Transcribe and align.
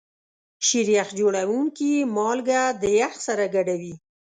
شیریخ 0.67 1.07
جوړونکي 1.19 1.91
مالګه 2.15 2.61
د 2.81 2.83
یخ 2.99 3.13
سره 3.27 3.43
ګډوي. 3.55 3.93